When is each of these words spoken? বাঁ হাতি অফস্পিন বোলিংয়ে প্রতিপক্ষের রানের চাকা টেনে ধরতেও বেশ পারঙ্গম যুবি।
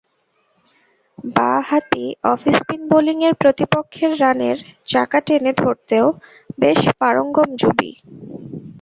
বাঁ 1.31 1.59
হাতি 1.67 2.03
অফস্পিন 2.31 2.81
বোলিংয়ে 2.91 3.31
প্রতিপক্ষের 3.41 4.11
রানের 4.21 4.57
চাকা 4.87 5.19
টেনে 5.25 5.51
ধরতেও 5.61 6.05
বেশ 6.59 6.81
পারঙ্গম 6.99 7.49
যুবি। 7.61 7.91